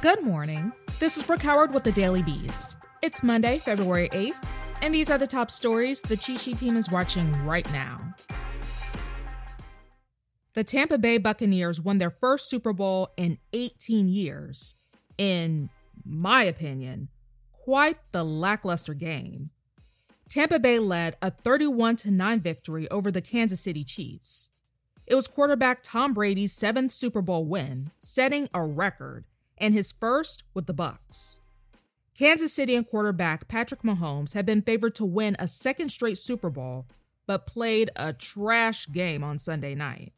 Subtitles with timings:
[0.00, 0.70] Good morning.
[1.00, 2.76] This is Brooke Howard with the Daily Beast.
[3.02, 4.46] It's Monday, February 8th,
[4.80, 8.14] and these are the top stories the Cheat Sheet team is watching right now.
[10.54, 14.76] The Tampa Bay Buccaneers won their first Super Bowl in 18 years.
[15.18, 15.68] In
[16.04, 17.08] my opinion,
[17.50, 19.50] quite the lackluster game.
[20.28, 24.50] Tampa Bay led a 31 9 victory over the Kansas City Chiefs.
[25.08, 29.24] It was quarterback Tom Brady's seventh Super Bowl win, setting a record,
[29.60, 31.40] and his first with the Bucs.
[32.18, 36.50] Kansas City and quarterback Patrick Mahomes had been favored to win a second straight Super
[36.50, 36.86] Bowl,
[37.26, 40.12] but played a trash game on Sunday night.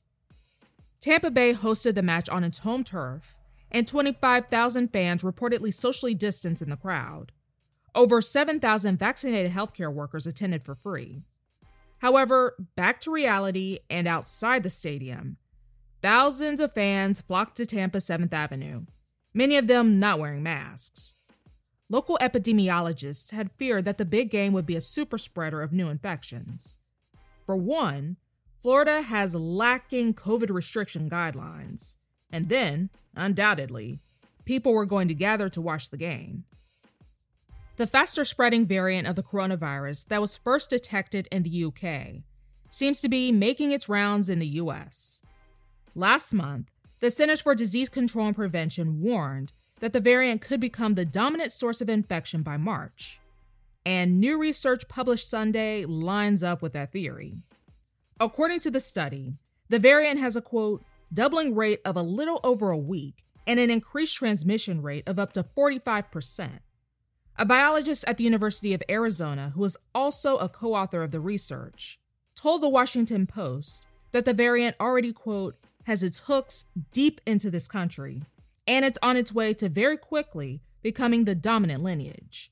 [1.01, 3.35] Tampa Bay hosted the match on its home turf,
[3.71, 7.33] and 25,000 fans reportedly socially distanced in the crowd.
[7.95, 11.23] Over 7,000 vaccinated healthcare workers attended for free.
[11.99, 15.37] However, back to reality and outside the stadium,
[16.01, 18.87] thousands of fans flocked to Tampa 7th Avenue,
[19.35, 21.15] many of them not wearing masks.
[21.89, 25.89] Local epidemiologists had feared that the big game would be a super spreader of new
[25.89, 26.79] infections.
[27.45, 28.17] For one,
[28.61, 31.97] Florida has lacking COVID restriction guidelines.
[32.33, 33.99] And then, undoubtedly,
[34.45, 36.45] people were going to gather to watch the game.
[37.77, 42.23] The faster spreading variant of the coronavirus that was first detected in the UK
[42.69, 45.23] seems to be making its rounds in the US.
[45.95, 46.71] Last month,
[47.01, 51.51] the Centers for Disease Control and Prevention warned that the variant could become the dominant
[51.51, 53.19] source of infection by March.
[53.87, 57.39] And new research published Sunday lines up with that theory.
[58.21, 59.33] According to the study,
[59.71, 63.71] the variant has a quote, doubling rate of a little over a week and an
[63.71, 66.59] increased transmission rate of up to 45%.
[67.39, 71.21] A biologist at the University of Arizona, who is also a co author of the
[71.21, 71.99] research,
[72.35, 77.69] told the Washington Post that the variant already, quote, has its hooks deep into this
[77.69, 78.23] country,
[78.67, 82.51] and it's on its way to very quickly becoming the dominant lineage.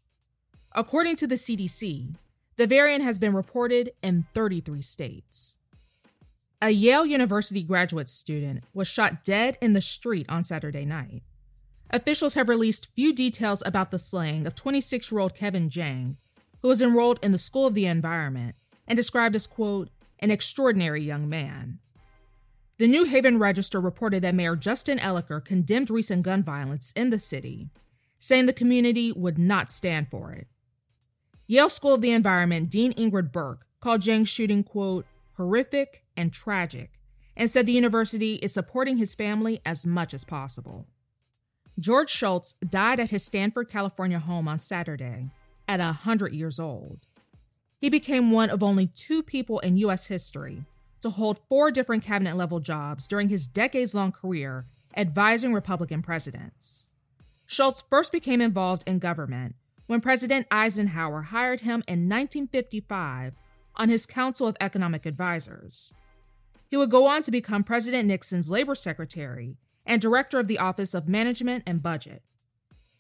[0.73, 2.15] According to the CDC,
[2.57, 5.57] the variant has been reported in 33 states.
[6.61, 11.23] A Yale University graduate student was shot dead in the street on Saturday night.
[11.91, 16.17] Officials have released few details about the slaying of 26 year old Kevin Jiang,
[16.61, 18.57] who was enrolled in the School of the Environment
[18.87, 21.79] and described as, quote, an extraordinary young man.
[22.79, 27.19] The New Haven Register reported that Mayor Justin Elicker condemned recent gun violence in the
[27.19, 27.71] city,
[28.21, 30.47] saying the community would not stand for it.
[31.49, 35.07] Yale School of the Environment Dean Ingrid Burke called Jiang's shooting, quote,
[35.37, 36.93] horrific and tragic,
[37.37, 40.87] and said the university is supporting his family as much as possible.
[41.81, 45.31] George Shultz died at his Stanford, California home on Saturday
[45.67, 47.01] at 100 years old.
[47.81, 50.07] He became one of only two people in U.S.
[50.07, 50.63] history
[51.03, 54.67] to hold four different cabinet level jobs during his decades long career
[54.97, 56.89] advising Republican presidents.
[57.47, 59.55] Shultz first became involved in government
[59.87, 63.37] when President Eisenhower hired him in 1955
[63.77, 65.95] on his Council of Economic Advisers.
[66.69, 70.93] He would go on to become President Nixon's labor secretary and director of the Office
[70.93, 72.23] of Management and Budget.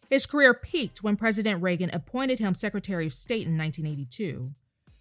[0.09, 4.53] His career peaked when President Reagan appointed him Secretary of State in 1982,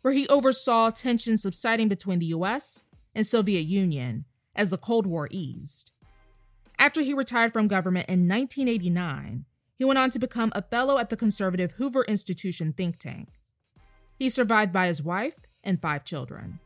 [0.02, 2.84] where he oversaw tensions subsiding between the US
[3.17, 5.91] and Soviet Union as the Cold War eased.
[6.78, 9.45] After he retired from government in 1989,
[9.75, 13.29] he went on to become a fellow at the conservative Hoover Institution think tank.
[14.19, 16.59] He's survived by his wife and five children.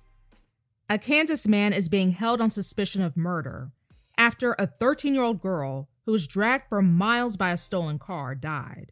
[0.89, 3.71] A Kansas man is being held on suspicion of murder
[4.17, 8.35] after a 13 year old girl who was dragged for miles by a stolen car
[8.35, 8.91] died.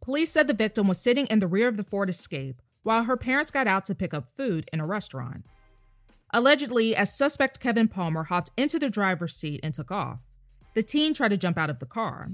[0.00, 3.16] Police said the victim was sitting in the rear of the Ford Escape while her
[3.16, 5.46] parents got out to pick up food in a restaurant.
[6.34, 10.18] Allegedly, as suspect Kevin Palmer hopped into the driver's seat and took off,
[10.74, 12.32] the teen tried to jump out of the car.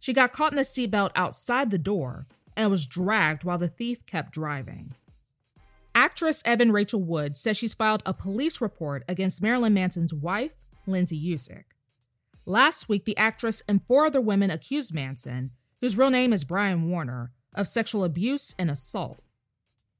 [0.00, 2.26] She got caught in the seatbelt outside the door
[2.56, 4.94] and was dragged while the thief kept driving.
[5.94, 11.22] Actress Evan Rachel Wood says she's filed a police report against Marilyn Manson's wife Lindsay
[11.22, 11.64] Usich.
[12.46, 15.50] Last week, the actress and four other women accused Manson,
[15.82, 19.20] whose real name is Brian Warner, of sexual abuse and assault.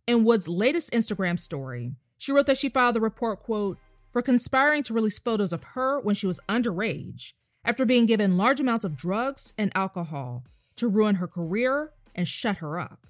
[0.06, 3.78] In Wood's latest Instagram story, she wrote that she filed the report, quote,
[4.12, 7.32] for conspiring to release photos of her when she was underage
[7.64, 10.44] after being given large amounts of drugs and alcohol
[10.76, 13.08] to ruin her career and shut her up.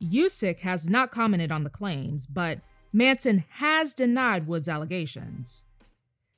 [0.00, 2.60] Usich has not commented on the claims, but
[2.92, 5.64] Manson has denied Wood's allegations.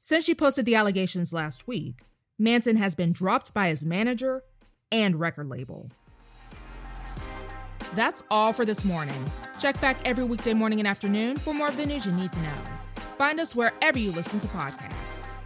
[0.01, 1.97] Since she posted the allegations last week,
[2.39, 4.43] Manson has been dropped by his manager
[4.91, 5.91] and record label.
[7.95, 9.31] That's all for this morning.
[9.61, 12.43] Check back every weekday morning and afternoon for more of the news you need to
[12.43, 12.59] know.
[13.19, 15.39] Find us wherever you listen to podcasts.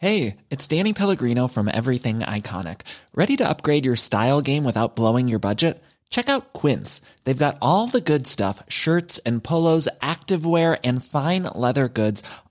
[0.00, 2.82] Hey, it's Danny Pellegrino from Everything Iconic.
[3.14, 5.82] Ready to upgrade your style game without blowing your budget?
[6.08, 7.00] Check out Quince.
[7.24, 12.22] They've got all the good stuff shirts and polos, activewear, and fine leather goods,